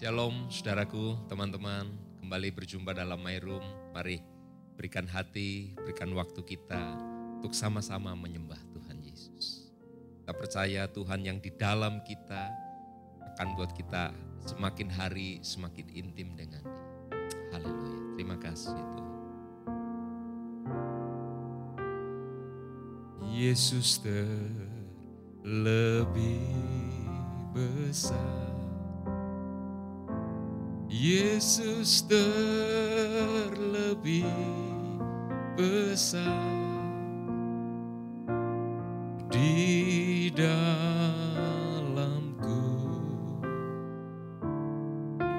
Shalom 0.00 0.48
saudaraku, 0.48 1.12
teman-teman. 1.28 1.84
Kembali 2.24 2.48
berjumpa 2.56 2.96
dalam 2.96 3.20
My 3.20 3.36
Room. 3.36 3.60
Mari 3.92 4.24
berikan 4.72 5.04
hati, 5.04 5.76
berikan 5.76 6.08
waktu 6.16 6.40
kita 6.40 6.96
untuk 7.36 7.52
sama-sama 7.52 8.16
menyembah 8.16 8.56
Tuhan 8.72 8.96
Yesus. 9.04 9.68
Kita 10.24 10.32
percaya 10.32 10.88
Tuhan 10.88 11.20
yang 11.20 11.36
di 11.36 11.52
dalam 11.52 12.00
kita 12.00 12.48
akan 13.36 13.60
buat 13.60 13.76
kita 13.76 14.16
semakin 14.48 14.88
hari 14.88 15.44
semakin 15.44 15.92
intim 15.92 16.32
dengan 16.32 16.64
dia. 16.64 16.80
Haleluya. 17.52 18.16
Terima 18.16 18.40
kasih 18.40 18.72
Tuhan. 18.72 19.20
Yesus 23.36 24.00
terlebih 25.44 25.68
besar. 27.52 28.49
Yesus 31.00 32.04
terlebih 32.04 32.28
besar 35.56 36.44
di 39.32 40.28
dalamku, 40.36 40.68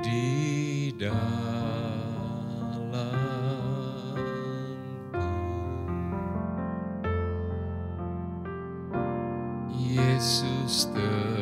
di 0.01 0.89
dalamku. 0.97 1.29
Yesus 9.77 10.89
terlebih 10.89 11.40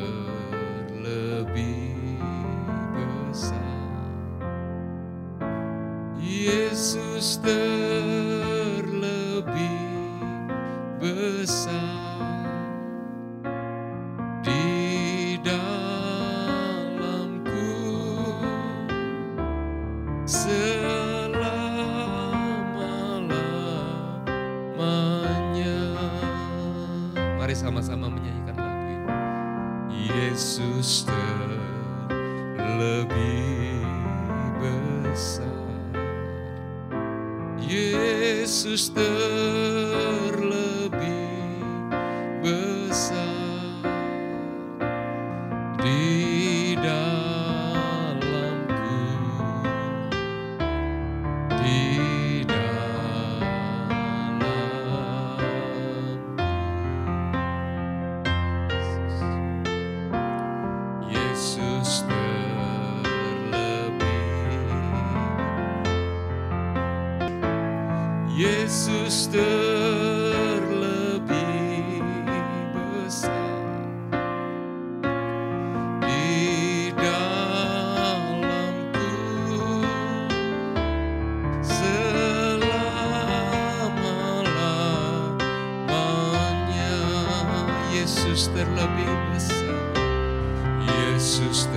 Yesus 91.29 91.69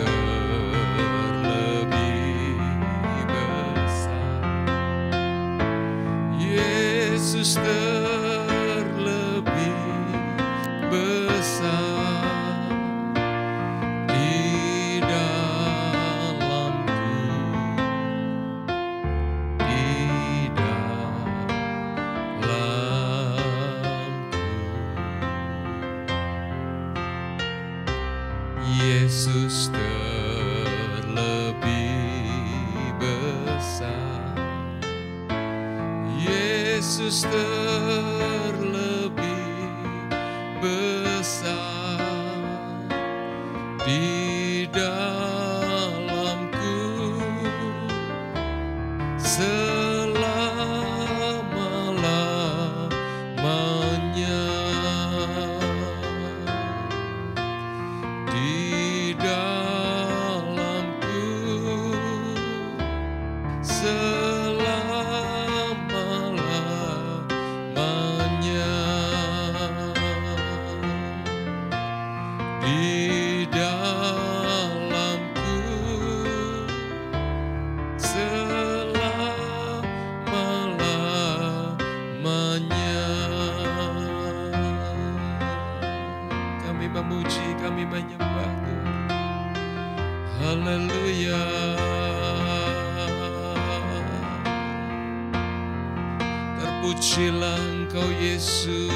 Terpujilah 96.83 97.63
engkau 97.63 98.11
Yesus. 98.19 98.91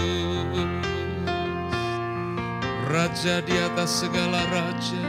Raja 2.91 3.39
di 3.47 3.55
atas 3.55 4.03
segala 4.03 4.43
raja 4.51 5.07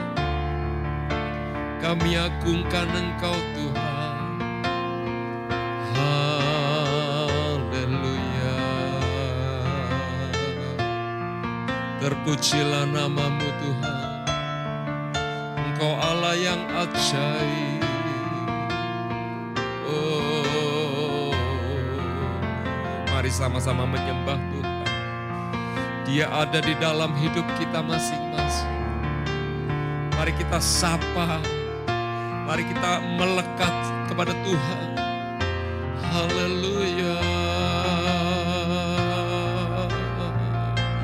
Kami 1.82 2.14
agungkan 2.22 2.86
engkau 2.94 3.34
Tuhan. 3.58 4.18
Haleluya. 5.98 7.66
Terpujilah 11.98 12.94
namamu 12.94 13.50
Tuhan. 13.58 14.22
Engkau 15.66 15.98
Allah 15.98 16.38
yang 16.38 16.62
ajaib 16.78 17.77
Mari 23.28 23.44
sama-sama 23.44 23.84
menyembah 23.84 24.40
Tuhan. 24.40 24.88
Dia 26.08 26.32
ada 26.32 26.64
di 26.64 26.72
dalam 26.80 27.12
hidup 27.20 27.44
kita 27.60 27.84
masing-masing. 27.84 28.72
Mari 30.16 30.32
kita 30.32 30.64
sapa. 30.64 31.44
Mari 32.48 32.64
kita 32.72 33.04
melekat 33.20 33.76
kepada 34.08 34.32
Tuhan. 34.32 34.80
Haleluya. 36.08 37.20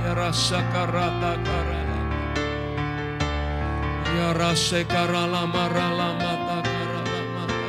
Ya 0.07 0.11
rasa 0.15 0.63
karata 0.71 1.33
karala. 1.43 1.99
Ya 4.15 4.29
rasa 4.31 4.79
karala 4.87 5.43
marala 5.43 6.15
mata 6.23 6.63
karala 6.63 7.19
mata. 7.35 7.67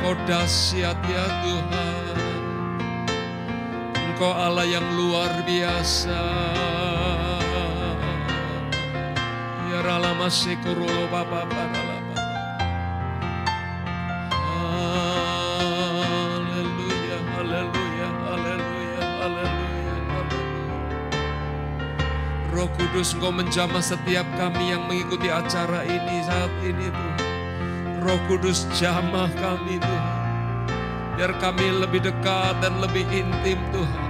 Kodasiat 0.00 0.96
ya 1.04 1.26
Tuhan. 1.44 2.25
Engkau 4.16 4.32
Allah 4.32 4.64
yang 4.64 4.96
luar 4.96 5.44
biasa. 5.44 6.24
Ya 9.68 9.84
sekurolo 10.32 11.04
bapa 11.12 11.44
parala 11.44 12.00
bapa. 12.00 12.24
Haleluya. 17.36 18.08
Roh 22.56 22.72
Kudus 22.80 23.12
Engkau 23.12 23.36
menjamah 23.36 23.84
setiap 23.84 24.24
kami 24.40 24.72
yang 24.72 24.88
mengikuti 24.88 25.28
acara 25.28 25.84
ini 25.84 26.24
saat 26.24 26.56
ini 26.64 26.88
Tuhan. 26.88 27.20
Roh 28.00 28.16
Kudus 28.32 28.64
jamah 28.80 29.28
kami 29.36 29.76
Tuhan. 29.76 30.16
Biar 31.20 31.36
kami 31.36 31.68
lebih 31.84 32.00
dekat 32.00 32.64
dan 32.64 32.80
lebih 32.80 33.04
intim 33.12 33.60
Tuhan. 33.76 34.05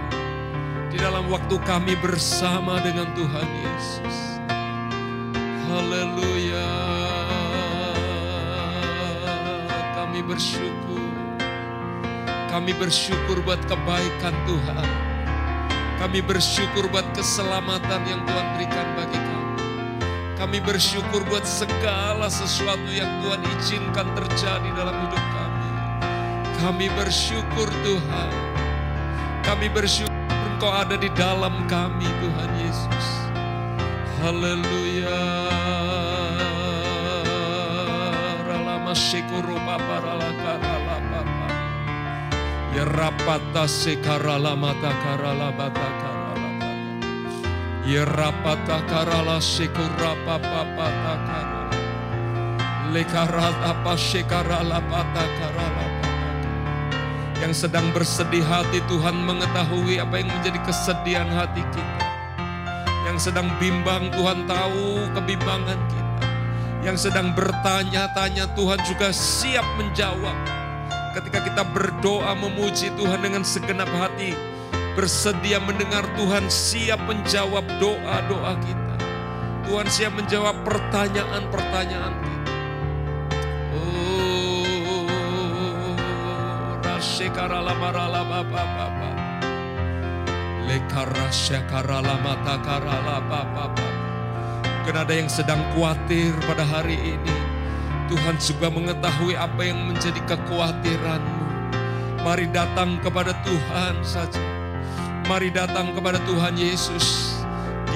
Dalam 1.06 1.30
waktu 1.30 1.54
kami 1.62 1.94
bersama 2.02 2.82
dengan 2.82 3.06
Tuhan 3.14 3.46
Yesus. 3.62 4.16
Haleluya. 5.70 6.72
Kami 9.94 10.18
bersyukur. 10.26 11.06
Kami 12.50 12.74
bersyukur 12.74 13.38
buat 13.46 13.62
kebaikan 13.70 14.34
Tuhan. 14.50 14.88
Kami 16.02 16.26
bersyukur 16.26 16.90
buat 16.90 17.06
keselamatan 17.14 18.02
yang 18.02 18.26
Tuhan 18.26 18.46
berikan 18.58 18.88
bagi 18.98 19.20
kami. 19.22 19.62
Kami 20.34 20.58
bersyukur 20.58 21.22
buat 21.30 21.46
segala 21.46 22.26
sesuatu 22.26 22.90
yang 22.90 23.22
Tuhan 23.22 23.46
izinkan 23.62 24.10
terjadi 24.10 24.74
dalam 24.74 25.06
hidup 25.06 25.22
kami. 25.22 25.70
Kami 26.66 26.86
bersyukur 26.98 27.70
Tuhan. 27.86 28.30
Kami 29.46 29.70
bersyukur 29.70 30.15
Engkau 30.56 30.72
ada 30.72 30.96
di 30.96 31.12
dalam 31.12 31.68
kami 31.68 32.08
Tuhan 32.08 32.50
Yesus. 32.56 33.06
Haleluya. 34.24 35.20
Ralama 38.40 38.96
syukuru 38.96 39.60
papa 39.60 40.00
ralaka 40.00 40.56
ralapa. 40.56 41.48
Ya 42.72 42.88
rapata 42.88 43.68
sekarala 43.68 44.56
mata 44.56 44.96
karala 45.04 45.52
bata 45.52 45.88
karala. 46.00 46.50
Ya 47.84 48.08
rapata 48.08 48.80
karala 48.88 49.36
sekura 49.44 50.16
papa 50.24 50.64
pata 50.72 51.14
karala. 51.20 51.80
Lekarat 52.96 53.56
apa 53.60 53.92
sekarala 53.92 54.80
bata 54.88 55.24
karala. 55.36 55.95
Yang 57.36 57.68
sedang 57.68 57.92
bersedih 57.92 58.42
hati 58.42 58.80
Tuhan 58.88 59.16
mengetahui 59.22 60.00
apa 60.00 60.18
yang 60.18 60.32
menjadi 60.32 60.58
kesedihan 60.64 61.28
hati 61.28 61.60
kita. 61.68 62.04
Yang 63.06 63.30
sedang 63.30 63.52
bimbang 63.60 64.08
Tuhan 64.12 64.48
tahu 64.48 65.04
kebimbangan 65.12 65.80
kita. 65.92 66.26
Yang 66.80 67.10
sedang 67.10 67.36
bertanya-tanya 67.36 68.56
Tuhan 68.56 68.80
juga 68.88 69.12
siap 69.12 69.66
menjawab 69.76 70.36
ketika 71.16 71.40
kita 71.48 71.62
berdoa 71.72 72.36
memuji 72.36 72.92
Tuhan 72.92 73.24
dengan 73.24 73.40
segenap 73.40 73.88
hati, 73.96 74.36
bersedia 74.92 75.56
mendengar 75.60 76.04
Tuhan 76.16 76.44
siap 76.52 77.00
menjawab 77.08 77.64
doa-doa 77.80 78.52
kita. 78.60 78.96
Tuhan 79.64 79.88
siap 79.88 80.12
menjawab 80.12 80.56
pertanyaan-pertanyaan 80.62 82.14
kita. 82.20 82.35
Mungkin 94.68 94.96
ada 95.00 95.14
yang 95.16 95.30
sedang 95.32 95.64
khawatir 95.72 96.36
pada 96.44 96.60
hari 96.60 97.16
ini. 97.16 97.36
Tuhan 98.12 98.36
juga 98.36 98.68
mengetahui 98.68 99.32
apa 99.32 99.64
yang 99.64 99.80
menjadi 99.88 100.20
kekhawatiranmu. 100.28 101.44
Mari 102.20 102.52
datang 102.52 103.00
kepada 103.00 103.32
Tuhan 103.48 103.96
saja. 104.04 104.44
Mari 105.24 105.48
datang 105.48 105.96
kepada 105.96 106.20
Tuhan 106.28 106.52
Yesus. 106.60 107.40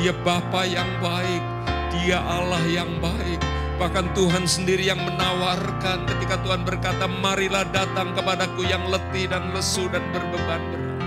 Dia 0.01 0.17
Bapa 0.25 0.65
yang 0.65 0.89
baik, 1.05 1.45
Dia 1.93 2.25
Allah 2.25 2.65
yang 2.73 2.89
baik. 3.05 3.50
Bahkan 3.81 4.13
Tuhan 4.13 4.45
sendiri 4.45 4.93
yang 4.93 5.01
menawarkan 5.01 6.05
ketika 6.05 6.37
Tuhan 6.45 6.69
berkata, 6.69 7.09
marilah 7.09 7.65
datang 7.73 8.13
kepadaku 8.13 8.69
yang 8.69 8.85
letih 8.93 9.25
dan 9.25 9.57
lesu 9.57 9.89
dan 9.89 10.05
berbeban 10.13 10.61
berat. 10.69 11.01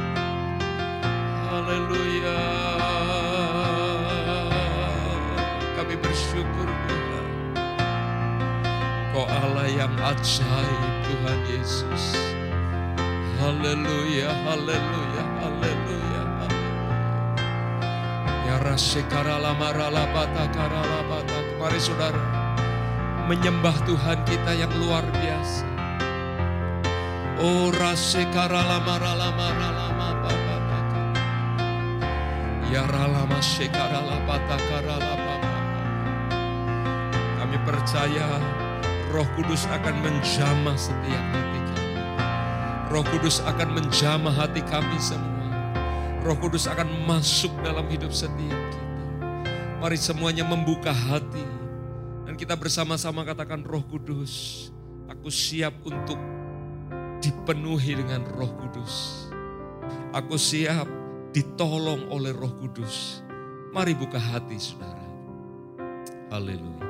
Haleluya. 1.54 2.42
Kami 5.78 5.96
bersyukur 6.02 6.66
Tuhan. 6.90 7.26
Kau 9.14 9.30
Allah 9.30 9.70
yang 9.70 9.94
ajaib 9.94 10.92
Tuhan 11.06 11.40
Yesus. 11.54 12.18
Haleluya, 13.38 14.34
haleluya, 14.50 15.24
haleluya, 15.46 16.24
haleluya. 16.42 16.66
Ya 18.50 18.58
rasekarala 18.66 19.54
marala 19.62 20.10
bata 20.10 20.50
karala 20.50 21.06
bata. 21.06 21.38
Mari 21.62 21.78
saudara, 21.78 22.43
menyembah 23.28 23.76
Tuhan 23.88 24.20
kita 24.28 24.52
yang 24.52 24.72
luar 24.84 25.08
biasa. 25.08 25.68
Oh 27.40 27.72
rasekarala 27.72 28.84
marala 28.84 29.32
marala 29.32 29.88
bata 29.96 30.32
bata. 30.32 30.80
Ya 32.68 32.84
ralama 32.88 33.40
sekarala 33.40 34.20
bata 34.28 34.58
karala 34.68 35.14
bata. 35.16 35.60
Kami 37.40 37.58
percaya 37.64 38.28
Roh 39.12 39.28
Kudus 39.40 39.70
akan 39.72 39.96
menjamah 40.04 40.76
setiap 40.76 41.26
hati 41.32 41.60
kami. 41.64 41.96
Roh 42.92 43.06
Kudus 43.08 43.40
akan 43.46 43.70
menjamah 43.72 44.36
hati 44.36 44.62
kami 44.68 45.00
semua. 45.00 45.48
Roh 46.24 46.36
Kudus 46.40 46.68
akan 46.68 47.08
masuk 47.08 47.52
dalam 47.64 47.88
hidup 47.88 48.12
setiap 48.12 48.52
kita. 48.52 48.84
Mari 49.80 50.00
semuanya 50.00 50.48
membuka 50.48 50.96
hati. 50.96 51.63
Kita 52.44 52.60
bersama-sama 52.60 53.24
katakan 53.24 53.64
Roh 53.64 53.88
Kudus, 53.88 54.68
aku 55.08 55.32
siap 55.32 55.80
untuk 55.88 56.20
dipenuhi 57.24 57.96
dengan 57.96 58.20
Roh 58.36 58.52
Kudus. 58.60 59.32
Aku 60.12 60.36
siap 60.36 60.84
ditolong 61.32 62.12
oleh 62.12 62.36
Roh 62.36 62.52
Kudus. 62.60 63.24
Mari 63.72 63.96
buka 63.96 64.20
hati 64.20 64.60
saudara. 64.60 65.08
Haleluya. 66.36 66.84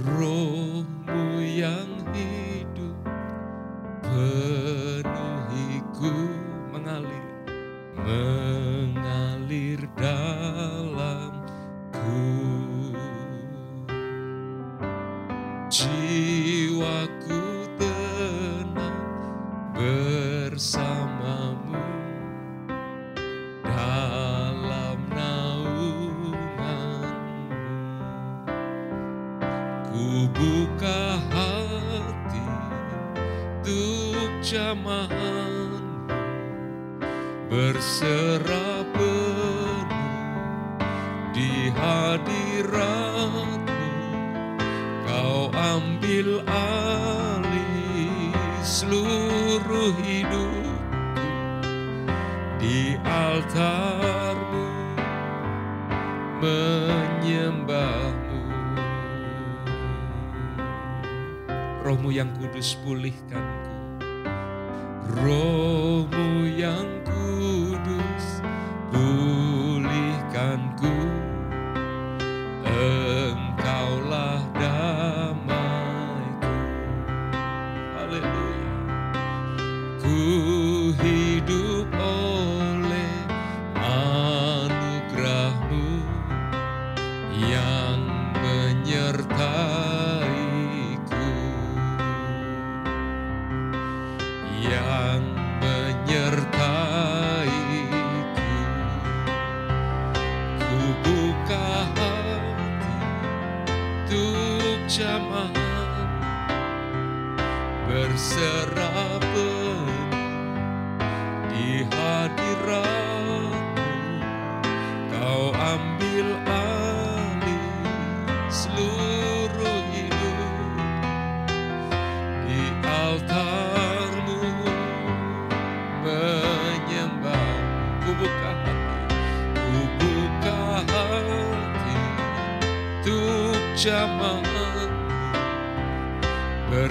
Rohmu 0.00 1.44
yang 1.44 2.00
hidup 2.16 2.96
penuhiku 4.00 6.16
mengalir, 6.72 7.26
mengalir 8.00 9.84
dalamku. 10.00 11.52
Jiwaku 15.74 17.66
tenang 17.82 19.02
bersamamu 19.74 21.82
dalam 23.66 24.98
naunganmu. 25.10 26.78
Ku 29.90 30.30
buka 30.30 31.18
hati 31.34 32.46
untuk 33.66 34.30
jamahanmu 34.46 36.06
berserah 37.50 38.73
altarmu 53.54 54.66
menyembahmu. 56.42 58.42
Rohmu 61.86 62.10
yang 62.10 62.34
kudus 62.34 62.74
pulihkanku. 62.82 63.70
Rohmu 65.22 66.50
yang 66.50 66.93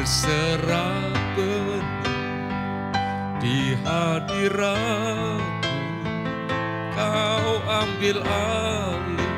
berserah 0.04 1.16
penuh 1.32 1.80
di 3.40 3.72
hadiratmu. 3.88 5.40
Kau 6.92 7.64
ambil 7.64 8.20
alih 8.20 9.32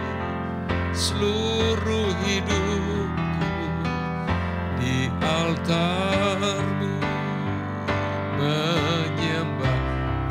seluruh 0.89 2.09
hidupku 2.25 3.61
di 4.81 5.05
altarmu. 5.21 6.97
Menyembah 8.41 9.79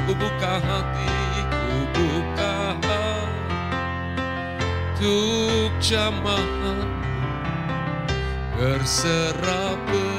ku 0.03 0.19
buka 0.19 0.59
hati 0.59 1.14
ku 1.47 1.79
buka 1.95 2.75
hati 2.83 3.55
untuk 4.99 5.71
jamaah 5.79 6.83
berserah 8.59 9.79
penuh 9.87 10.13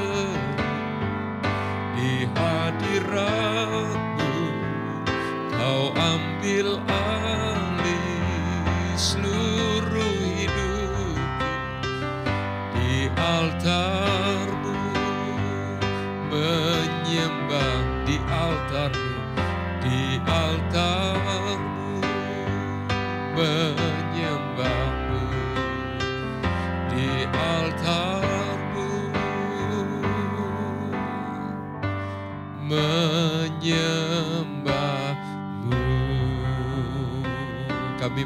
di 2.06 2.30
hadiratmu. 2.38 3.98
Kau 5.58 5.90
ambil 5.98 6.78
alih 6.86 7.05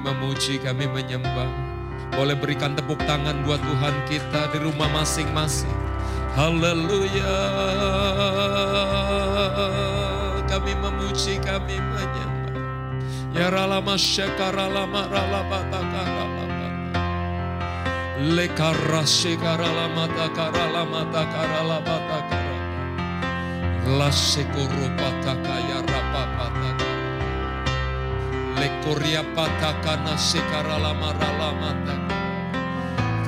memuji 0.02 0.60
kami 0.60 0.88
menyembah. 0.88 1.50
Boleh 2.16 2.36
berikan 2.36 2.74
tepuk 2.74 3.00
tangan 3.06 3.44
buat 3.46 3.62
Tuhan 3.62 3.96
kita 4.08 4.52
di 4.56 4.58
rumah 4.64 4.90
masing-masing. 4.92 5.76
Haleluya. 6.34 7.36
Kami 10.50 10.74
memuji 10.74 11.38
kami 11.44 11.78
menyembah. 11.78 12.58
Ya 13.36 13.54
ralama 13.54 13.94
syakaralama 13.94 15.06
ralama 15.06 15.60
takaralama 15.70 16.40
Lekarashe 18.20 19.40
karalamata 19.40 20.28
karalamata 20.36 21.24
karalabata 21.24 22.20
karama. 22.28 22.68
Lasekoro 23.96 24.92
pataka 25.00 25.56
ya 25.72 25.80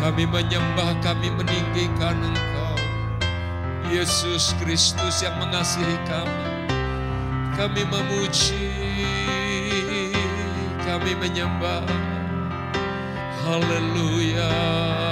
Kami 0.02 0.28
menyembah, 0.28 0.98
kami 1.00 1.32
meninggikan 1.32 2.20
Engkau. 2.20 2.76
Yesus 3.88 4.52
Kristus 4.60 5.24
yang 5.24 5.40
mengasihi 5.40 5.98
kami. 6.04 6.48
Kami 7.56 7.84
memuji, 7.88 8.76
kami 10.84 11.16
menyembah. 11.16 11.86
Haleluya. 13.46 15.11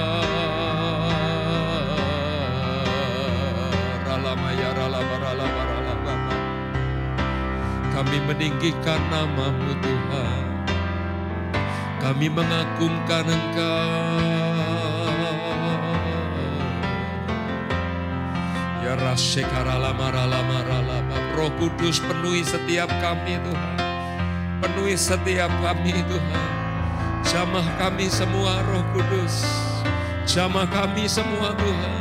Kami 8.00 8.16
meninggikan 8.32 8.96
namamu 9.12 9.76
Tuhan. 9.84 10.44
Kami 12.00 12.32
mengagungkan 12.32 13.28
Engkau. 13.28 15.04
Ya 18.80 18.96
ralaba. 18.96 20.08
Roh 21.36 21.52
Kudus 21.60 22.00
penuhi 22.00 22.40
setiap 22.40 22.88
kami 23.04 23.36
Tuhan. 23.36 23.76
Penuhi 24.64 24.96
setiap 24.96 25.52
kami 25.60 26.00
Tuhan. 26.00 26.48
Jamah 27.28 27.68
kami 27.76 28.08
semua 28.08 28.64
roh 28.64 28.80
kudus. 28.96 29.44
Jamah 30.24 30.64
kami 30.72 31.04
semua 31.04 31.52
Tuhan. 31.52 32.00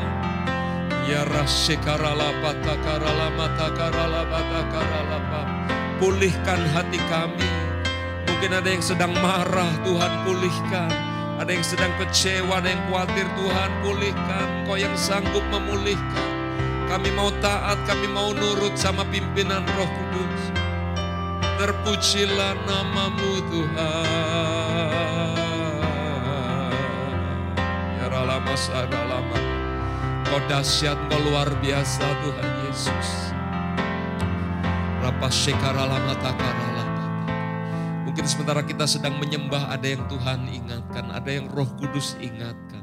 Ya 1.11 1.27
rasyekarala 1.27 2.39
patakarala 2.39 3.35
matakarala 3.35 4.23
patakarala 4.31 5.19
pa. 5.27 5.28
Pulihkan 5.99 6.63
hati 6.71 6.95
kami. 7.11 7.43
Mungkin 8.23 8.55
ada 8.55 8.71
yang 8.71 8.79
sedang 8.79 9.11
marah 9.19 9.67
Tuhan 9.83 10.23
pulihkan. 10.23 10.87
Ada 11.43 11.51
yang 11.59 11.65
sedang 11.67 11.91
kecewa, 11.99 12.63
ada 12.63 12.71
yang 12.71 12.79
khawatir 12.87 13.27
Tuhan 13.35 13.69
pulihkan. 13.83 14.47
Kau 14.63 14.79
yang 14.79 14.95
sanggup 14.95 15.43
memulihkan. 15.51 16.31
Kami 16.87 17.11
mau 17.11 17.27
taat, 17.43 17.75
kami 17.83 18.07
mau 18.15 18.31
nurut 18.31 18.79
sama 18.79 19.03
pimpinan 19.11 19.67
roh 19.75 19.91
kudus. 19.91 20.43
Terpujilah 21.59 22.55
namamu 22.63 23.43
Tuhan. 23.51 25.35
Ya 27.99 28.07
ralama 28.07 28.55
sadalama. 28.55 29.39
Kau 30.31 30.39
dahsyat, 30.47 30.95
kau 31.11 31.19
luar 31.27 31.51
biasa 31.59 32.07
Tuhan 32.23 32.49
Yesus. 32.71 33.35
Mungkin 38.07 38.23
sementara 38.23 38.63
kita 38.63 38.87
sedang 38.87 39.19
menyembah 39.19 39.69
ada 39.69 39.83
yang 39.83 40.07
Tuhan 40.07 40.47
ingatkan, 40.47 41.11
ada 41.11 41.29
yang 41.29 41.51
roh 41.51 41.67
kudus 41.75 42.15
ingatkan. 42.23 42.81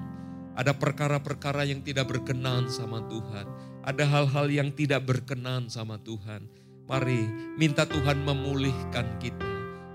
Ada 0.56 0.76
perkara-perkara 0.76 1.64
yang 1.64 1.80
tidak 1.80 2.12
berkenan 2.12 2.68
sama 2.68 3.04
Tuhan. 3.08 3.48
Ada 3.84 4.04
hal-hal 4.04 4.46
yang 4.52 4.68
tidak 4.72 5.04
berkenan 5.04 5.68
sama 5.72 6.00
Tuhan. 6.00 6.44
Mari 6.88 7.26
minta 7.58 7.88
Tuhan 7.88 8.20
memulihkan 8.20 9.16
kita. 9.16 9.50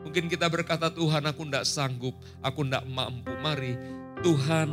Mungkin 0.05 0.27
kita 0.27 0.49
berkata 0.49 0.91
Tuhan 0.91 1.23
aku 1.23 1.45
tidak 1.45 1.65
sanggup, 1.65 2.17
aku 2.43 2.65
tidak 2.65 2.85
mampu. 2.89 3.31
Mari 3.41 3.77
Tuhan 4.25 4.69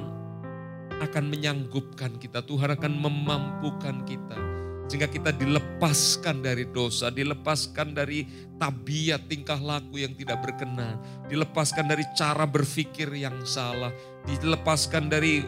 akan 1.05 1.25
menyanggupkan 1.31 2.19
kita. 2.19 2.43
Tuhan 2.45 2.75
akan 2.75 2.93
memampukan 2.93 4.03
kita. 4.09 4.58
Sehingga 4.88 5.04
kita 5.04 5.37
dilepaskan 5.37 6.40
dari 6.40 6.64
dosa, 6.73 7.12
dilepaskan 7.12 7.92
dari 7.92 8.25
tabiat 8.57 9.28
tingkah 9.28 9.61
laku 9.61 10.00
yang 10.00 10.16
tidak 10.16 10.40
berkenan. 10.40 10.97
Dilepaskan 11.28 11.92
dari 11.92 12.09
cara 12.16 12.49
berpikir 12.49 13.12
yang 13.12 13.37
salah. 13.45 13.92
Dilepaskan 14.25 15.12
dari 15.12 15.45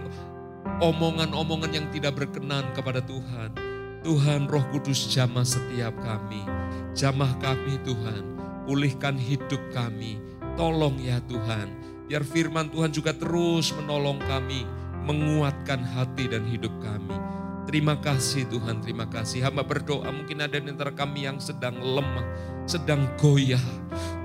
omongan-omongan 0.84 1.72
yang 1.72 1.86
tidak 1.88 2.20
berkenan 2.20 2.68
kepada 2.76 3.00
Tuhan. 3.00 3.56
Tuhan 4.04 4.44
roh 4.44 4.64
kudus 4.76 5.08
jamah 5.08 5.44
setiap 5.44 5.96
kami. 6.04 6.44
Jamah 6.92 7.32
kami 7.40 7.80
Tuhan. 7.80 8.36
Pulihkan 8.68 9.16
hidup 9.16 9.60
kami. 9.72 10.20
Tolong 10.60 11.00
ya 11.00 11.16
Tuhan. 11.24 11.68
Biar 12.12 12.24
firman 12.28 12.68
Tuhan 12.68 12.92
juga 12.92 13.16
terus 13.16 13.72
menolong 13.72 14.20
kami. 14.28 14.68
Menguatkan 15.08 15.80
hati 15.80 16.28
dan 16.28 16.44
hidup 16.44 16.72
kami. 16.84 17.29
Terima 17.70 17.94
kasih 18.02 18.50
Tuhan, 18.50 18.82
terima 18.82 19.06
kasih. 19.06 19.46
Hamba 19.46 19.62
berdoa 19.62 20.10
mungkin 20.10 20.42
ada 20.42 20.58
di 20.58 20.74
antara 20.74 20.90
kami 20.90 21.22
yang 21.22 21.38
sedang 21.38 21.78
lemah, 21.78 22.26
sedang 22.66 23.06
goyah. 23.14 23.62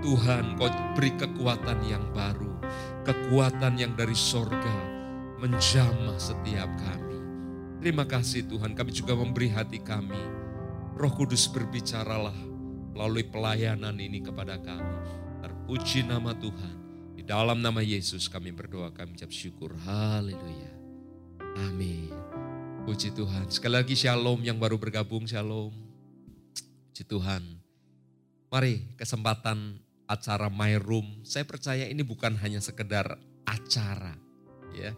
Tuhan 0.01 0.57
kau 0.57 0.65
beri 0.97 1.13
kekuatan 1.13 1.85
yang 1.85 2.01
baru. 2.09 2.49
Kekuatan 3.05 3.77
yang 3.77 3.93
dari 3.93 4.17
sorga 4.17 4.73
menjamah 5.37 6.17
setiap 6.17 6.73
kami. 6.73 7.21
Terima 7.85 8.09
kasih 8.09 8.49
Tuhan, 8.49 8.73
kami 8.73 8.89
juga 8.89 9.13
memberi 9.13 9.53
hati 9.53 9.77
kami. 9.77 10.17
Roh 10.97 11.13
Kudus 11.13 11.45
berbicaralah 11.45 12.33
melalui 12.97 13.29
pelayanan 13.29 13.93
ini 14.01 14.25
kepada 14.25 14.57
kami. 14.57 14.97
Terpuji 15.45 16.01
nama 16.01 16.33
Tuhan. 16.33 16.75
Di 17.13 17.21
dalam 17.21 17.61
nama 17.61 17.85
Yesus 17.85 18.25
kami 18.25 18.49
berdoa, 18.49 18.89
kami 18.89 19.13
ucap 19.13 19.29
syukur. 19.29 19.77
Haleluya. 19.85 20.73
Amin. 21.61 22.24
Puji 22.85 23.17
Tuhan. 23.17 23.49
Sekali 23.49 23.81
lagi 23.81 23.97
shalom 23.97 24.45
yang 24.45 24.61
baru 24.61 24.77
bergabung, 24.77 25.25
shalom. 25.25 25.73
Puji 26.93 27.01
Tuhan. 27.09 27.41
Mari 28.53 28.85
kesempatan 28.93 29.81
acara 30.05 30.53
My 30.53 30.77
Room, 30.77 31.25
saya 31.25 31.49
percaya 31.49 31.89
ini 31.89 32.05
bukan 32.05 32.37
hanya 32.37 32.61
sekedar 32.61 33.17
acara. 33.41 34.13
ya, 34.77 34.93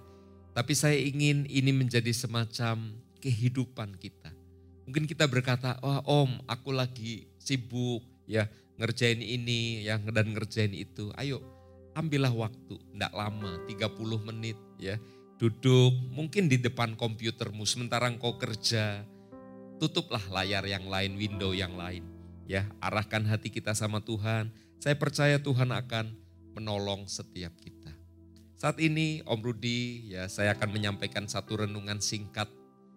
Tapi 0.52 0.76
saya 0.76 1.00
ingin 1.00 1.48
ini 1.48 1.72
menjadi 1.72 2.12
semacam 2.12 2.92
kehidupan 3.24 3.96
kita. 3.96 4.36
Mungkin 4.84 5.08
kita 5.08 5.24
berkata, 5.24 5.80
wah 5.80 6.04
om 6.04 6.44
aku 6.44 6.76
lagi 6.76 7.32
sibuk 7.40 8.04
ya 8.28 8.52
ngerjain 8.76 9.24
ini 9.24 9.88
ya 9.88 9.96
dan 9.96 10.36
ngerjain 10.36 10.76
itu. 10.76 11.16
Ayo 11.16 11.40
ambillah 11.96 12.36
waktu, 12.36 12.84
tidak 12.92 13.16
lama, 13.16 13.64
30 13.64 14.28
menit 14.28 14.60
ya 14.76 15.00
duduk 15.38 15.94
mungkin 16.10 16.50
di 16.50 16.58
depan 16.58 16.98
komputermu 16.98 17.64
sementara 17.64 18.10
engkau 18.10 18.36
kerja. 18.42 19.06
Tutuplah 19.78 20.26
layar 20.34 20.66
yang 20.66 20.90
lain, 20.90 21.14
window 21.22 21.54
yang 21.54 21.78
lain. 21.78 22.02
Ya, 22.50 22.66
arahkan 22.82 23.22
hati 23.30 23.54
kita 23.54 23.78
sama 23.78 24.02
Tuhan. 24.02 24.50
Saya 24.82 24.98
percaya 24.98 25.38
Tuhan 25.38 25.70
akan 25.70 26.18
menolong 26.58 27.06
setiap 27.06 27.54
kita. 27.62 27.94
Saat 28.58 28.82
ini 28.82 29.22
Om 29.22 29.38
Rudi 29.46 30.10
ya 30.18 30.26
saya 30.26 30.58
akan 30.58 30.74
menyampaikan 30.74 31.30
satu 31.30 31.62
renungan 31.62 32.02
singkat 32.02 32.50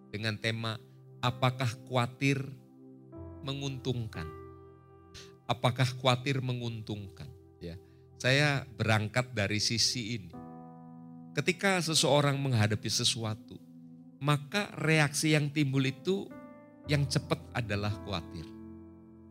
dengan 0.09 0.33
tema 0.41 0.81
apakah 1.21 1.69
khawatir 1.85 2.41
menguntungkan? 3.45 4.25
Apakah 5.45 5.85
khawatir 5.85 6.41
menguntungkan? 6.41 7.29
Ya. 7.61 7.77
Saya 8.17 8.65
berangkat 8.73 9.37
dari 9.37 9.61
sisi 9.61 10.17
ini 10.17 10.40
Ketika 11.31 11.79
seseorang 11.79 12.35
menghadapi 12.35 12.91
sesuatu, 12.91 13.55
maka 14.19 14.67
reaksi 14.75 15.31
yang 15.31 15.47
timbul 15.47 15.79
itu 15.87 16.27
yang 16.91 17.07
cepat 17.07 17.39
adalah 17.55 17.95
khawatir. 18.03 18.43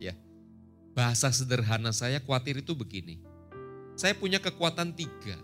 Ya. 0.01 0.17
Bahasa 0.97 1.29
sederhana 1.29 1.93
saya 1.93 2.17
khawatir 2.17 2.65
itu 2.65 2.73
begini. 2.73 3.21
Saya 3.93 4.17
punya 4.17 4.41
kekuatan 4.41 4.97
tiga. 4.97 5.37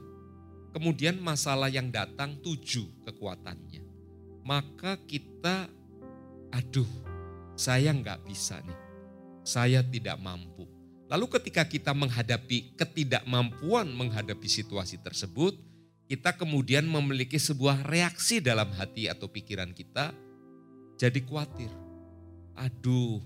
Kemudian 0.74 1.22
masalah 1.22 1.70
yang 1.70 1.94
datang 1.94 2.42
tujuh 2.42 2.90
kekuatannya. 3.06 3.86
Maka 4.42 4.98
kita, 5.06 5.70
aduh 6.50 6.90
saya 7.54 7.94
nggak 7.94 8.26
bisa 8.26 8.62
nih. 8.66 8.80
Saya 9.46 9.86
tidak 9.86 10.18
mampu. 10.18 10.66
Lalu 11.08 11.26
ketika 11.40 11.64
kita 11.64 11.94
menghadapi 11.96 12.76
ketidakmampuan 12.76 13.88
menghadapi 13.94 14.46
situasi 14.50 15.00
tersebut, 15.00 15.56
kita 16.08 16.40
kemudian 16.40 16.88
memiliki 16.88 17.36
sebuah 17.36 17.84
reaksi 17.84 18.40
dalam 18.40 18.72
hati 18.80 19.12
atau 19.12 19.28
pikiran 19.28 19.76
kita 19.76 20.16
jadi 20.96 21.20
khawatir. 21.22 21.70
Aduh, 22.58 23.22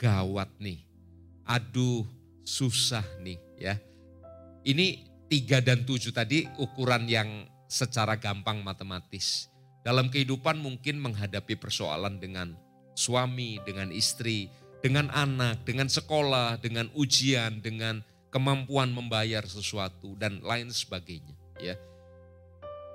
gawat 0.00 0.50
nih. 0.58 0.82
Aduh, 1.46 2.02
susah 2.42 3.04
nih 3.22 3.38
ya. 3.60 3.78
Ini 4.66 5.06
tiga 5.30 5.62
dan 5.62 5.86
tujuh 5.86 6.10
tadi 6.10 6.48
ukuran 6.58 7.06
yang 7.06 7.46
secara 7.70 8.18
gampang 8.18 8.64
matematis. 8.64 9.52
Dalam 9.86 10.10
kehidupan 10.10 10.58
mungkin 10.58 10.98
menghadapi 10.98 11.54
persoalan 11.54 12.18
dengan 12.18 12.58
suami, 12.98 13.62
dengan 13.62 13.94
istri, 13.94 14.50
dengan 14.82 15.12
anak, 15.14 15.62
dengan 15.62 15.86
sekolah, 15.86 16.58
dengan 16.58 16.90
ujian, 16.98 17.62
dengan 17.62 18.02
kemampuan 18.34 18.90
membayar 18.90 19.46
sesuatu 19.46 20.18
dan 20.18 20.42
lain 20.42 20.74
sebagainya. 20.74 21.38
Ya, 21.62 21.78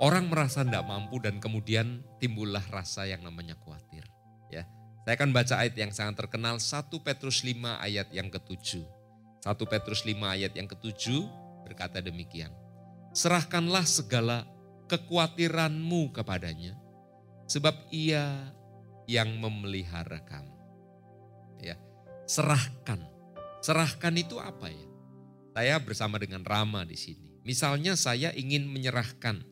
Orang 0.01 0.33
merasa 0.33 0.65
tidak 0.65 0.81
mampu 0.89 1.21
dan 1.21 1.37
kemudian 1.37 2.01
timbullah 2.17 2.65
rasa 2.73 3.05
yang 3.05 3.21
namanya 3.21 3.53
khawatir. 3.61 4.01
Ya, 4.49 4.65
saya 5.05 5.13
akan 5.13 5.29
baca 5.29 5.61
ayat 5.61 5.77
yang 5.77 5.93
sangat 5.93 6.25
terkenal 6.25 6.57
1 6.57 6.89
Petrus 7.05 7.45
5 7.45 7.77
ayat 7.77 8.09
yang 8.09 8.33
ketujuh. 8.33 8.81
1 9.45 9.45
Petrus 9.69 10.01
5 10.01 10.17
ayat 10.25 10.57
yang 10.57 10.65
ketujuh 10.65 11.21
berkata 11.69 12.01
demikian. 12.01 12.49
Serahkanlah 13.13 13.85
segala 13.85 14.49
kekhawatiranmu 14.89 16.09
kepadanya 16.17 16.81
sebab 17.45 17.77
ia 17.93 18.49
yang 19.05 19.37
memelihara 19.37 20.17
kamu. 20.25 20.57
Ya, 21.61 21.77
serahkan. 22.25 23.05
Serahkan 23.61 24.17
itu 24.17 24.41
apa 24.41 24.73
ya? 24.73 24.87
Saya 25.53 25.77
bersama 25.77 26.17
dengan 26.17 26.41
Rama 26.41 26.89
di 26.89 26.97
sini. 26.97 27.37
Misalnya 27.45 27.93
saya 27.93 28.33
ingin 28.33 28.65
menyerahkan 28.65 29.50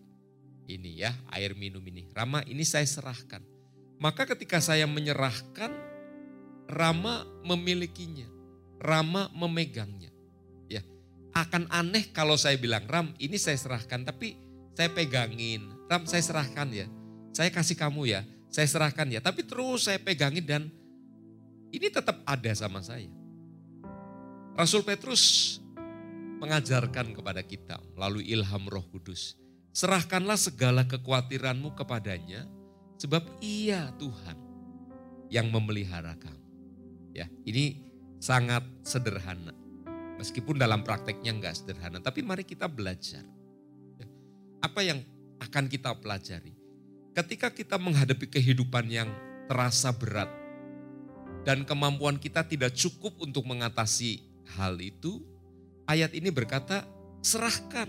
ini 0.69 1.01
ya, 1.01 1.11
air 1.33 1.57
minum 1.57 1.81
ini. 1.81 2.05
Rama 2.13 2.45
ini 2.45 2.61
saya 2.61 2.85
serahkan. 2.85 3.41
Maka 3.97 4.29
ketika 4.29 4.61
saya 4.61 4.85
menyerahkan, 4.85 5.73
Rama 6.69 7.25
memilikinya. 7.41 8.29
Rama 8.77 9.27
memegangnya. 9.33 10.13
Ya, 10.69 10.85
akan 11.33 11.65
aneh 11.73 12.13
kalau 12.13 12.37
saya 12.37 12.55
bilang, 12.55 12.85
Ram 12.85 13.11
ini 13.17 13.41
saya 13.41 13.57
serahkan, 13.57 14.05
tapi 14.05 14.37
saya 14.77 14.93
pegangin. 14.93 15.67
Ram 15.89 16.05
saya 16.05 16.21
serahkan 16.21 16.69
ya, 16.69 16.85
saya 17.33 17.49
kasih 17.49 17.75
kamu 17.75 18.13
ya, 18.13 18.21
saya 18.53 18.69
serahkan 18.69 19.09
ya. 19.09 19.19
Tapi 19.19 19.43
terus 19.43 19.89
saya 19.89 19.97
pegangin 19.97 20.45
dan 20.45 20.63
ini 21.73 21.89
tetap 21.89 22.21
ada 22.23 22.53
sama 22.53 22.79
saya. 22.85 23.09
Rasul 24.53 24.85
Petrus 24.85 25.57
mengajarkan 26.39 27.11
kepada 27.17 27.43
kita 27.43 27.81
melalui 27.97 28.29
ilham 28.31 28.63
roh 28.71 28.83
kudus 28.87 29.35
Serahkanlah 29.69 30.35
segala 30.35 30.83
kekhawatiranmu 30.89 31.77
kepadanya, 31.77 32.49
sebab 32.97 33.21
ia 33.39 33.93
Tuhan 34.01 34.37
yang 35.29 35.47
memelihara 35.53 36.17
kamu. 36.17 36.45
Ya, 37.13 37.29
ini 37.45 37.85
sangat 38.17 38.65
sederhana. 38.81 39.53
Meskipun 40.19 40.59
dalam 40.59 40.83
prakteknya 40.83 41.31
enggak 41.31 41.55
sederhana, 41.55 42.03
tapi 42.03 42.25
mari 42.25 42.43
kita 42.43 42.67
belajar. 42.67 43.23
Ya, 43.95 44.07
apa 44.59 44.83
yang 44.83 44.99
akan 45.39 45.71
kita 45.71 45.95
pelajari? 45.95 46.51
Ketika 47.15 47.53
kita 47.53 47.79
menghadapi 47.79 48.27
kehidupan 48.27 48.91
yang 48.91 49.09
terasa 49.47 49.95
berat 49.95 50.27
dan 51.47 51.63
kemampuan 51.63 52.19
kita 52.19 52.43
tidak 52.43 52.75
cukup 52.75 53.15
untuk 53.23 53.47
mengatasi 53.47 54.21
hal 54.59 54.75
itu, 54.81 55.23
ayat 55.87 56.11
ini 56.11 56.29
berkata, 56.29 56.83
serahkan. 57.23 57.87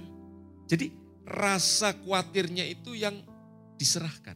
Jadi 0.70 0.94
rasa 1.30 1.94
khawatirnya 1.94 2.66
itu 2.66 2.98
yang 2.98 3.22
diserahkan. 3.78 4.34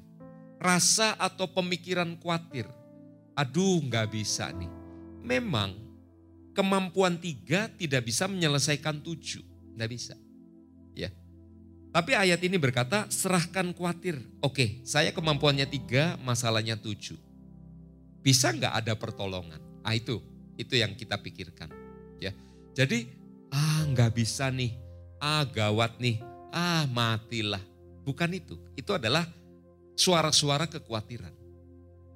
Rasa 0.62 1.18
atau 1.18 1.50
pemikiran 1.50 2.14
khawatir. 2.22 2.70
Aduh 3.34 3.82
nggak 3.82 4.14
bisa 4.14 4.54
nih. 4.54 4.70
Memang 5.26 5.74
kemampuan 6.54 7.18
tiga 7.18 7.66
tidak 7.74 8.06
bisa 8.06 8.30
menyelesaikan 8.30 9.02
tujuh. 9.02 9.42
Nggak 9.74 9.90
bisa. 9.90 10.14
Ya. 10.94 11.10
Tapi 11.90 12.14
ayat 12.14 12.38
ini 12.46 12.54
berkata 12.56 13.10
serahkan 13.10 13.74
khawatir. 13.74 14.22
Oke 14.38 14.78
saya 14.86 15.10
kemampuannya 15.10 15.66
tiga 15.66 16.14
masalahnya 16.22 16.78
tujuh. 16.78 17.18
Bisa 18.24 18.54
nggak 18.54 18.72
ada 18.72 18.96
pertolongan? 18.96 19.60
Ah 19.84 19.92
itu, 19.92 20.24
itu 20.56 20.80
yang 20.80 20.96
kita 20.96 21.20
pikirkan. 21.20 21.68
Ya, 22.16 22.32
jadi 22.72 23.04
ah 23.52 23.84
nggak 23.84 24.16
bisa 24.16 24.48
nih, 24.48 24.72
ah 25.20 25.44
gawat 25.44 26.00
nih, 26.00 26.24
ah 26.54 26.86
matilah. 26.86 27.60
Bukan 28.06 28.30
itu, 28.30 28.54
itu 28.78 28.94
adalah 28.94 29.26
suara-suara 29.98 30.70
kekhawatiran. 30.70 31.34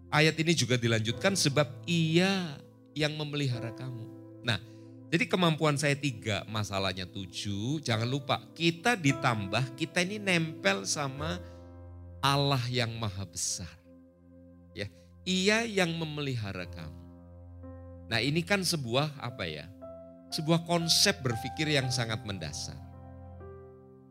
Ayat 0.09 0.39
ini 0.39 0.55
juga 0.55 0.79
dilanjutkan 0.79 1.35
sebab 1.35 1.67
ia 1.85 2.57
yang 2.95 3.19
memelihara 3.19 3.75
kamu. 3.75 4.05
Nah, 4.47 4.63
jadi 5.11 5.25
kemampuan 5.29 5.77
saya 5.77 5.99
tiga, 5.99 6.47
masalahnya 6.49 7.05
tujuh. 7.09 7.83
Jangan 7.83 8.09
lupa 8.09 8.41
kita 8.57 8.95
ditambah, 8.97 9.77
kita 9.77 10.05
ini 10.07 10.17
nempel 10.23 10.87
sama 10.87 11.41
Allah 12.23 12.63
yang 12.71 12.93
maha 12.97 13.25
besar. 13.29 13.69
Ya, 14.73 14.89
ia 15.25 15.65
yang 15.65 15.93
memelihara 15.97 16.65
kamu. 16.69 17.01
Nah 18.09 18.21
ini 18.25 18.41
kan 18.41 18.65
sebuah 18.65 19.21
apa 19.21 19.45
ya? 19.45 19.69
Sebuah 20.33 20.65
konsep 20.65 21.21
berpikir 21.21 21.69
yang 21.69 21.93
sangat 21.93 22.25
mendasar. 22.25 22.88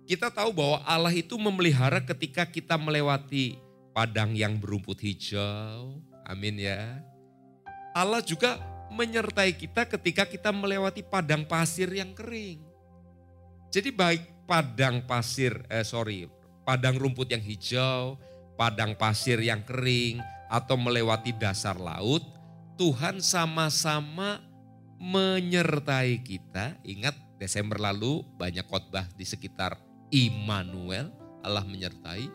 Kita 0.07 0.31
tahu 0.31 0.55
bahwa 0.55 0.79
Allah 0.87 1.11
itu 1.11 1.35
memelihara 1.35 1.99
ketika 1.99 2.47
kita 2.47 2.79
melewati 2.79 3.59
padang 3.91 4.31
yang 4.31 4.55
berumput 4.55 5.03
hijau. 5.03 5.99
Amin 6.23 6.63
ya. 6.63 7.03
Allah 7.91 8.23
juga 8.23 8.55
menyertai 8.87 9.51
kita 9.51 9.83
ketika 9.83 10.23
kita 10.23 10.55
melewati 10.55 11.03
padang 11.03 11.43
pasir 11.43 11.91
yang 11.91 12.15
kering. 12.15 12.63
Jadi 13.67 13.91
baik 13.91 14.47
padang 14.47 15.03
pasir, 15.03 15.59
eh 15.67 15.83
sorry, 15.83 16.31
padang 16.63 16.95
rumput 16.95 17.27
yang 17.27 17.43
hijau, 17.43 18.15
padang 18.55 18.95
pasir 18.95 19.43
yang 19.43 19.59
kering, 19.59 20.23
atau 20.47 20.79
melewati 20.79 21.35
dasar 21.35 21.75
laut, 21.75 22.23
Tuhan 22.79 23.19
sama-sama 23.19 24.39
menyertai 25.03 26.23
kita. 26.23 26.79
Ingat 26.87 27.13
Desember 27.37 27.75
lalu 27.75 28.23
banyak 28.39 28.63
khotbah 28.65 29.05
di 29.13 29.27
sekitar 29.27 29.86
Immanuel, 30.11 31.11
Allah 31.43 31.63
menyertai. 31.63 32.27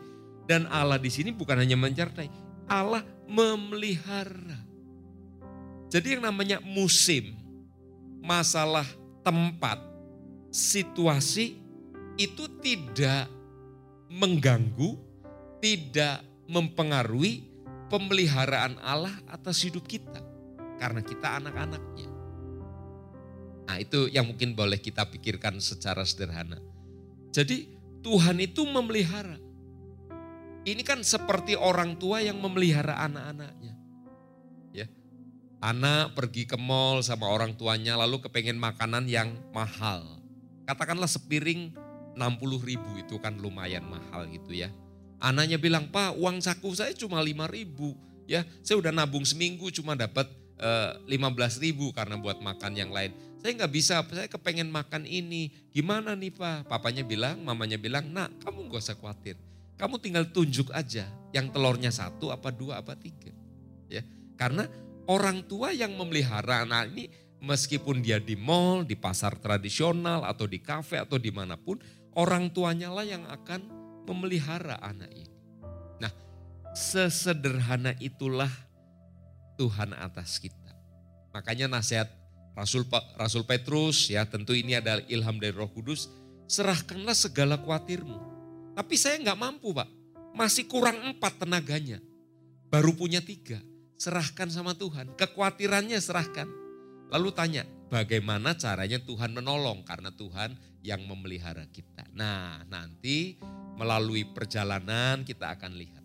Dan 0.43 0.67
Allah 0.67 0.99
di 0.99 1.07
sini 1.07 1.31
bukan 1.31 1.55
hanya 1.55 1.79
menyertai, 1.79 2.27
Allah 2.67 3.03
memelihara. 3.31 4.59
Jadi 5.87 6.17
yang 6.17 6.23
namanya 6.27 6.59
musim, 6.59 7.31
masalah 8.19 8.83
tempat, 9.23 9.79
situasi 10.51 11.55
itu 12.19 12.43
tidak 12.59 13.31
mengganggu, 14.11 14.99
tidak 15.63 16.21
mempengaruhi 16.51 17.47
pemeliharaan 17.87 18.77
Allah 18.83 19.13
atas 19.31 19.63
hidup 19.63 19.87
kita. 19.87 20.19
Karena 20.81 20.99
kita 20.99 21.39
anak-anaknya. 21.39 22.09
Nah 23.63 23.77
itu 23.79 24.11
yang 24.11 24.27
mungkin 24.27 24.57
boleh 24.57 24.81
kita 24.81 25.07
pikirkan 25.07 25.61
secara 25.63 26.03
sederhana. 26.03 26.59
Jadi 27.33 27.65
Tuhan 28.05 28.37
itu 28.37 28.61
memelihara. 28.61 29.41
Ini 30.63 30.79
kan 30.85 31.01
seperti 31.03 31.57
orang 31.57 31.97
tua 31.99 32.23
yang 32.23 32.39
memelihara 32.39 32.95
anak-anaknya. 33.03 33.73
Ya, 34.71 34.87
Anak 35.59 36.15
pergi 36.15 36.47
ke 36.47 36.55
mall 36.55 37.03
sama 37.03 37.27
orang 37.27 37.57
tuanya 37.57 37.99
lalu 37.99 38.21
kepengen 38.23 38.61
makanan 38.61 39.09
yang 39.09 39.33
mahal. 39.51 40.23
Katakanlah 40.63 41.09
sepiring 41.09 41.75
60 42.15 42.63
ribu 42.63 42.91
itu 43.01 43.17
kan 43.19 43.35
lumayan 43.35 43.83
mahal 43.83 44.29
gitu 44.29 44.53
ya. 44.55 44.71
Anaknya 45.23 45.57
bilang, 45.57 45.89
Pak 45.89 46.19
uang 46.19 46.39
saku 46.39 46.75
saya 46.75 46.93
cuma 46.93 47.19
5 47.19 47.47
ribu. 47.49 47.95
Ya, 48.29 48.47
saya 48.63 48.79
udah 48.79 48.91
nabung 48.91 49.27
seminggu 49.27 49.67
cuma 49.71 49.95
dapat 49.95 50.27
uh, 50.59 50.95
eh, 51.07 51.19
15 51.19 51.63
ribu 51.63 51.91
karena 51.91 52.15
buat 52.15 52.39
makan 52.39 52.71
yang 52.75 52.91
lain. 52.91 53.11
Saya 53.43 53.59
nggak 53.59 53.73
bisa, 53.75 53.99
saya 54.07 54.31
kepengen 54.31 54.71
makan 54.71 55.03
ini. 55.03 55.51
Gimana 55.75 56.15
nih 56.15 56.31
Pak? 56.31 56.71
Papanya 56.71 57.03
bilang, 57.03 57.43
mamanya 57.43 57.75
bilang, 57.75 58.07
nak 58.07 58.31
kamu 58.39 58.71
gak 58.71 58.79
usah 58.87 58.95
khawatir. 58.95 59.35
Kamu 59.75 59.99
tinggal 59.99 60.31
tunjuk 60.31 60.71
aja 60.71 61.03
yang 61.35 61.51
telurnya 61.51 61.91
satu, 61.91 62.31
apa 62.31 62.55
dua, 62.55 62.79
apa 62.79 62.95
tiga. 62.95 63.35
Ya, 63.91 63.99
Karena 64.39 64.63
orang 65.11 65.43
tua 65.43 65.75
yang 65.75 65.91
memelihara 65.91 66.63
anak 66.63 66.95
ini 66.95 67.11
meskipun 67.43 67.99
dia 67.99 68.23
di 68.23 68.39
mall, 68.39 68.87
di 68.87 68.95
pasar 68.95 69.35
tradisional, 69.35 70.23
atau 70.23 70.47
di 70.47 70.63
kafe, 70.63 71.03
atau 71.03 71.19
di 71.19 71.27
mana 71.27 71.59
pun, 71.59 71.83
orang 72.15 72.47
tuanya 72.47 72.95
lah 72.95 73.03
yang 73.03 73.27
akan 73.27 73.67
memelihara 74.07 74.79
anak 74.79 75.11
ini. 75.11 75.35
Nah, 75.99 76.15
sesederhana 76.71 77.91
itulah 77.99 78.49
Tuhan 79.59 79.91
atas 79.91 80.39
kita. 80.39 80.71
Makanya 81.35 81.67
nasihat 81.67 82.22
Rasul 82.53 82.85
Rasul 83.17 83.43
Petrus 83.49 84.13
ya 84.13 84.29
tentu 84.29 84.53
ini 84.53 84.77
adalah 84.77 85.01
ilham 85.09 85.41
dari 85.41 85.53
Roh 85.53 85.69
Kudus. 85.69 86.09
Serahkanlah 86.45 87.17
segala 87.17 87.57
khawatirmu. 87.57 88.17
Tapi 88.77 88.93
saya 88.97 89.17
nggak 89.21 89.39
mampu 89.39 89.73
pak. 89.73 89.89
Masih 90.33 90.65
kurang 90.69 90.97
empat 91.01 91.41
tenaganya. 91.41 92.01
Baru 92.69 92.93
punya 92.93 93.21
tiga. 93.21 93.61
Serahkan 93.97 94.49
sama 94.49 94.73
Tuhan. 94.73 95.13
Kekhawatirannya 95.17 95.97
serahkan. 96.01 96.49
Lalu 97.13 97.29
tanya, 97.37 97.63
bagaimana 97.93 98.57
caranya 98.57 98.97
Tuhan 98.97 99.37
menolong? 99.37 99.85
Karena 99.85 100.09
Tuhan 100.09 100.57
yang 100.81 101.05
memelihara 101.05 101.69
kita. 101.69 102.09
Nah, 102.17 102.65
nanti 102.65 103.37
melalui 103.77 104.25
perjalanan 104.25 105.21
kita 105.21 105.53
akan 105.53 105.77
lihat. 105.77 106.03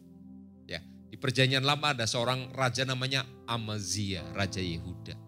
Ya, 0.68 0.84
di 1.08 1.16
perjanjian 1.16 1.64
lama 1.64 1.96
ada 1.96 2.04
seorang 2.04 2.52
raja 2.52 2.84
namanya 2.84 3.24
Amazia, 3.48 4.22
raja 4.36 4.60
Yehuda. 4.60 5.27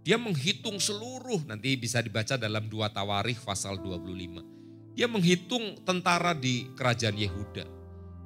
Dia 0.00 0.16
menghitung 0.16 0.80
seluruh, 0.80 1.44
nanti 1.44 1.76
bisa 1.76 2.00
dibaca 2.00 2.40
dalam 2.40 2.64
dua 2.72 2.88
Tawarikh 2.88 3.44
pasal 3.44 3.76
25. 3.84 4.96
Dia 4.96 5.04
menghitung 5.04 5.76
tentara 5.84 6.32
di 6.32 6.72
kerajaan 6.72 7.20
Yehuda. 7.20 7.68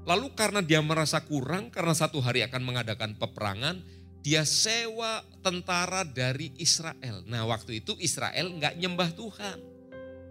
Lalu 0.06 0.30
karena 0.38 0.62
dia 0.62 0.78
merasa 0.78 1.18
kurang, 1.18 1.74
karena 1.74 1.90
satu 1.90 2.22
hari 2.22 2.46
akan 2.46 2.62
mengadakan 2.62 3.18
peperangan, 3.18 3.82
dia 4.22 4.46
sewa 4.46 5.26
tentara 5.42 6.06
dari 6.06 6.54
Israel. 6.62 7.26
Nah 7.26 7.42
waktu 7.42 7.82
itu 7.82 7.98
Israel 7.98 8.54
nggak 8.54 8.78
nyembah 8.78 9.10
Tuhan. 9.10 9.58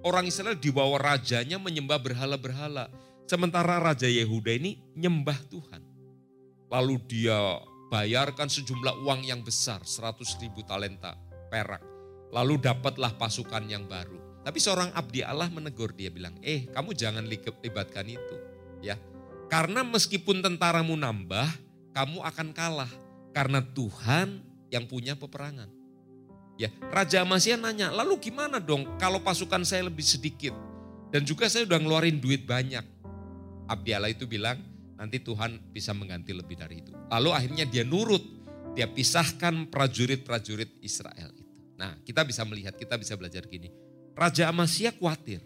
Orang 0.04 0.24
Israel 0.32 0.56
di 0.56 0.72
bawah 0.72 1.00
rajanya 1.00 1.60
menyembah 1.60 2.00
berhala-berhala. 2.00 2.88
Sementara 3.28 3.84
Raja 3.84 4.08
Yehuda 4.08 4.52
ini 4.56 4.80
nyembah 4.96 5.40
Tuhan. 5.52 5.82
Lalu 6.72 6.96
dia 7.08 7.60
bayarkan 7.92 8.48
sejumlah 8.48 9.04
uang 9.04 9.28
yang 9.28 9.44
besar, 9.44 9.84
100 9.84 10.42
ribu 10.44 10.66
talenta 10.66 11.33
perak. 11.54 11.86
Lalu 12.34 12.58
dapatlah 12.58 13.14
pasukan 13.14 13.62
yang 13.70 13.86
baru. 13.86 14.18
Tapi 14.42 14.58
seorang 14.58 14.90
abdi 14.98 15.22
Allah 15.22 15.54
menegur 15.54 15.94
dia 15.94 16.10
bilang, 16.10 16.34
eh 16.42 16.66
kamu 16.74 16.98
jangan 16.98 17.22
libatkan 17.30 18.10
itu. 18.10 18.36
ya 18.82 18.98
Karena 19.54 19.86
meskipun 19.86 20.42
tentaramu 20.42 20.98
nambah, 20.98 21.46
kamu 21.94 22.26
akan 22.26 22.48
kalah 22.58 22.90
karena 23.38 23.62
Tuhan 23.62 24.42
yang 24.74 24.90
punya 24.90 25.14
peperangan. 25.14 25.70
Ya, 26.58 26.74
Raja 26.90 27.22
Amasya 27.22 27.62
nanya, 27.62 27.94
lalu 27.94 28.18
gimana 28.18 28.58
dong 28.58 28.98
kalau 28.98 29.22
pasukan 29.22 29.62
saya 29.62 29.86
lebih 29.86 30.06
sedikit? 30.06 30.58
Dan 31.14 31.22
juga 31.22 31.46
saya 31.46 31.70
udah 31.70 31.78
ngeluarin 31.78 32.18
duit 32.18 32.50
banyak. 32.50 32.82
Abdi 33.70 33.94
Allah 33.94 34.10
itu 34.10 34.26
bilang, 34.26 34.58
nanti 34.98 35.22
Tuhan 35.22 35.62
bisa 35.70 35.94
mengganti 35.94 36.34
lebih 36.34 36.58
dari 36.58 36.82
itu. 36.82 36.90
Lalu 37.14 37.30
akhirnya 37.30 37.66
dia 37.70 37.86
nurut, 37.86 38.22
dia 38.74 38.90
pisahkan 38.90 39.70
prajurit-prajurit 39.70 40.82
Israel. 40.82 41.43
Nah 41.84 42.00
kita 42.08 42.24
bisa 42.24 42.48
melihat, 42.48 42.72
kita 42.80 42.96
bisa 42.96 43.20
belajar 43.20 43.44
gini. 43.44 43.68
Raja 44.16 44.48
Amasya 44.48 44.96
khawatir. 44.96 45.44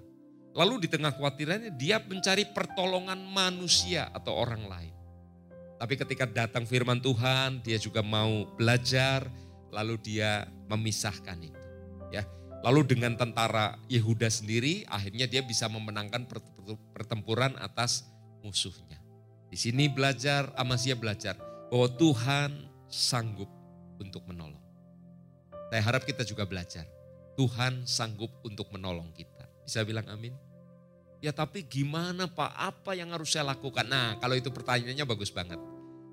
Lalu 0.54 0.86
di 0.86 0.88
tengah 0.89 1.10
khawatirannya 1.10 1.73
dia 1.73 1.97
mencari 1.97 2.45
pertolongan 2.54 3.17
manusia 3.26 4.13
atau 4.13 4.38
orang 4.38 4.69
lain. 4.69 4.93
Tapi 5.82 5.93
ketika 5.97 6.30
datang 6.30 6.65
firman 6.65 7.02
Tuhan, 7.02 7.62
dia 7.65 7.82
juga 7.82 8.06
mau 8.06 8.45
belajar, 8.58 9.26
lalu 9.73 9.97
dia 10.02 10.45
memisahkan 10.69 11.38
itu. 11.41 11.62
Ya, 12.10 12.26
lalu 12.65 12.86
dengan 12.86 13.13
tentara 13.13 13.78
Yehuda 13.86 14.30
sendiri, 14.30 14.86
akhirnya 14.89 15.30
dia 15.30 15.45
bisa 15.45 15.69
memenangkan 15.69 16.26
pertempuran 16.93 17.54
atas 17.62 18.10
musuhnya. 18.41 18.97
Di 19.54 19.58
sini 19.58 19.86
belajar, 19.89 20.50
Amasya 20.58 20.97
belajar 20.97 21.38
bahwa 21.69 21.88
Tuhan 21.93 22.50
sanggup 22.89 23.50
untuk 24.02 24.26
menolong. 24.26 24.66
Saya 25.67 25.82
harap 25.84 26.08
kita 26.08 26.23
juga 26.23 26.47
belajar. 26.47 26.88
Tuhan 27.38 27.86
sanggup 27.86 28.32
untuk 28.41 28.71
menolong 28.73 29.13
kita. 29.13 29.45
Bisa 29.67 29.84
bilang 29.84 30.08
amin? 30.10 30.34
Ya 31.19 31.34
tapi 31.34 31.65
gimana 31.65 32.30
Pak, 32.30 32.51
apa 32.56 32.91
yang 32.93 33.13
harus 33.13 33.34
saya 33.34 33.51
lakukan? 33.51 33.86
Nah 33.86 34.17
kalau 34.21 34.38
itu 34.38 34.49
pertanyaannya 34.49 35.06
bagus 35.06 35.30
banget. 35.30 35.60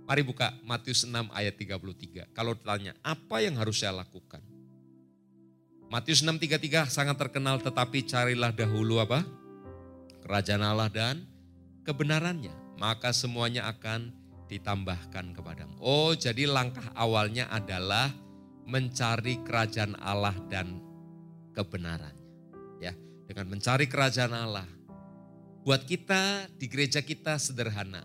Mari 0.05 0.21
buka 0.21 0.53
Matius 0.69 1.09
6 1.09 1.33
ayat 1.33 1.57
33. 1.57 2.29
Kalau 2.37 2.53
ditanya, 2.53 2.93
apa 3.01 3.40
yang 3.40 3.57
harus 3.57 3.81
saya 3.81 3.97
lakukan? 3.97 4.45
Matius 5.88 6.27
6:33 6.27 6.90
sangat 6.90 7.17
terkenal 7.17 7.62
tetapi 7.62 8.05
carilah 8.05 8.53
dahulu 8.53 9.01
apa? 9.01 9.25
Kerajaan 10.25 10.64
Allah 10.64 10.88
dan 10.88 11.25
kebenarannya, 11.85 12.53
maka 12.81 13.12
semuanya 13.12 13.69
akan 13.69 14.12
ditambahkan 14.49 15.37
kepadamu. 15.37 15.77
Oh, 15.81 16.12
jadi 16.17 16.49
langkah 16.49 16.85
awalnya 16.97 17.49
adalah 17.53 18.12
mencari 18.64 19.40
kerajaan 19.44 19.96
Allah 20.00 20.35
dan 20.48 20.81
kebenarannya. 21.53 22.24
Ya, 22.81 22.92
dengan 23.29 23.55
mencari 23.55 23.87
kerajaan 23.88 24.35
Allah, 24.35 24.66
Buat 25.64 25.88
kita 25.88 26.44
di 26.61 26.68
gereja 26.68 27.00
kita 27.00 27.40
sederhana. 27.40 28.05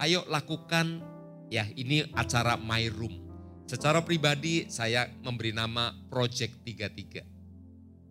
Ayo 0.00 0.24
lakukan 0.24 1.04
ya 1.52 1.68
ini 1.76 2.00
acara 2.16 2.56
My 2.56 2.88
Room. 2.88 3.20
Secara 3.68 4.00
pribadi 4.00 4.72
saya 4.72 5.12
memberi 5.20 5.52
nama 5.52 5.92
Project 6.08 6.64
33. 6.64 7.20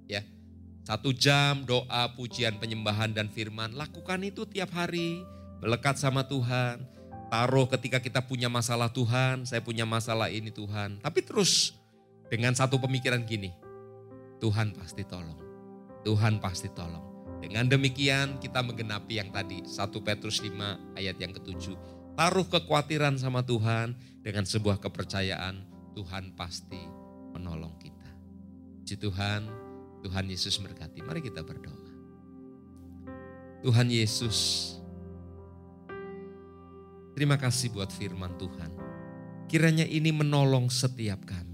Ya, 0.06 0.22
satu 0.86 1.10
jam 1.10 1.66
doa, 1.66 2.14
pujian, 2.14 2.62
penyembahan 2.62 3.18
dan 3.18 3.34
firman. 3.34 3.74
Lakukan 3.74 4.22
itu 4.22 4.46
tiap 4.46 4.70
hari. 4.78 5.26
Melekat 5.66 5.98
sama 5.98 6.30
Tuhan. 6.30 6.86
Taruh 7.34 7.66
ketika 7.74 7.98
kita 7.98 8.22
punya 8.22 8.46
masalah 8.46 8.94
Tuhan. 8.94 9.50
Saya 9.50 9.66
punya 9.66 9.90
masalah 9.90 10.30
ini 10.30 10.54
Tuhan. 10.54 11.02
Tapi 11.02 11.26
terus 11.26 11.74
dengan 12.34 12.58
satu 12.58 12.82
pemikiran 12.82 13.22
gini. 13.30 13.54
Tuhan 14.42 14.74
pasti 14.74 15.06
tolong. 15.06 15.38
Tuhan 16.02 16.42
pasti 16.42 16.66
tolong. 16.74 17.38
Dengan 17.38 17.70
demikian 17.70 18.42
kita 18.42 18.66
menggenapi 18.66 19.22
yang 19.22 19.30
tadi 19.30 19.62
1 19.62 19.78
Petrus 20.02 20.42
5 20.42 20.98
ayat 20.98 21.14
yang 21.22 21.30
ketujuh. 21.30 21.78
Taruh 22.18 22.50
kekhawatiran 22.50 23.22
sama 23.22 23.46
Tuhan 23.46 23.94
dengan 24.26 24.50
sebuah 24.50 24.82
kepercayaan 24.82 25.62
Tuhan 25.94 26.34
pasti 26.34 26.82
menolong 27.38 27.78
kita. 27.78 28.10
Si 28.82 28.98
Tuhan, 28.98 29.46
Tuhan 30.02 30.26
Yesus 30.26 30.58
berkati. 30.58 31.06
Mari 31.06 31.22
kita 31.22 31.46
berdoa. 31.46 31.86
Tuhan 33.62 33.88
Yesus, 33.94 34.38
terima 37.14 37.38
kasih 37.38 37.72
buat 37.72 37.94
firman 37.94 38.36
Tuhan. 38.42 38.74
Kiranya 39.48 39.86
ini 39.86 40.12
menolong 40.12 40.68
setiap 40.68 41.24
kami, 41.24 41.53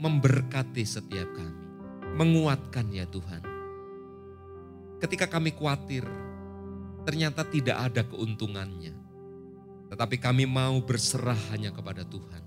memberkati 0.00 0.82
setiap 0.82 1.28
kami, 1.36 1.64
menguatkan 2.16 2.88
ya 2.90 3.04
Tuhan 3.04 3.60
Ketika 5.00 5.24
kami 5.32 5.56
khawatir, 5.56 6.04
ternyata 7.08 7.40
tidak 7.48 7.88
ada 7.88 8.04
keuntungannya. 8.04 8.92
Tetapi 9.88 10.20
kami 10.20 10.44
mau 10.44 10.76
berserah 10.84 11.40
hanya 11.56 11.72
kepada 11.72 12.04
Tuhan. 12.04 12.44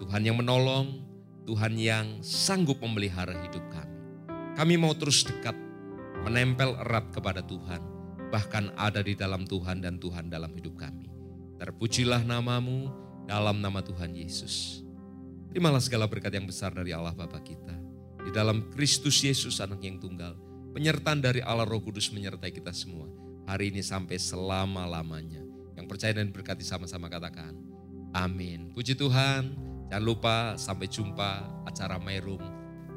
Tuhan 0.00 0.24
yang 0.24 0.40
menolong, 0.40 1.04
Tuhan 1.44 1.76
yang 1.76 2.24
sanggup 2.24 2.80
memelihara 2.80 3.36
hidup 3.44 3.60
kami. 3.68 3.96
Kami 4.56 4.74
mau 4.80 4.96
terus 4.96 5.20
dekat, 5.28 5.52
menempel 6.24 6.80
erat 6.80 7.12
kepada 7.12 7.44
Tuhan, 7.44 7.84
bahkan 8.32 8.72
ada 8.80 9.04
di 9.04 9.12
dalam 9.12 9.44
Tuhan 9.44 9.84
dan 9.84 10.00
Tuhan 10.00 10.32
dalam 10.32 10.56
hidup 10.56 10.80
kami. 10.80 11.12
Terpujilah 11.60 12.24
namamu 12.24 12.88
dalam 13.28 13.60
nama 13.60 13.84
Tuhan 13.84 14.16
Yesus. 14.16 14.85
Terimalah 15.56 15.80
segala 15.80 16.04
berkat 16.04 16.36
yang 16.36 16.44
besar 16.44 16.68
dari 16.68 16.92
Allah 16.92 17.16
Bapa 17.16 17.40
kita. 17.40 17.72
Di 18.20 18.28
dalam 18.28 18.68
Kristus 18.76 19.24
Yesus 19.24 19.56
anak 19.56 19.80
yang 19.80 19.96
tunggal. 19.96 20.36
Penyertaan 20.76 21.24
dari 21.24 21.40
Allah 21.40 21.64
Roh 21.64 21.80
Kudus 21.80 22.12
menyertai 22.12 22.52
kita 22.52 22.76
semua. 22.76 23.08
Hari 23.48 23.72
ini 23.72 23.80
sampai 23.80 24.20
selama-lamanya. 24.20 25.40
Yang 25.72 25.86
percaya 25.88 26.12
dan 26.20 26.28
berkati 26.28 26.60
sama-sama 26.60 27.08
katakan. 27.08 27.56
Amin. 28.12 28.68
Puji 28.76 29.00
Tuhan. 29.00 29.56
Jangan 29.88 30.04
lupa 30.04 30.60
sampai 30.60 30.92
jumpa 30.92 31.48
acara 31.64 31.96
My 32.04 32.20
Room 32.20 32.44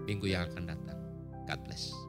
minggu 0.04 0.28
yang 0.28 0.52
akan 0.52 0.67
datang. 0.67 1.00
God 1.48 1.63
bless. 1.63 2.09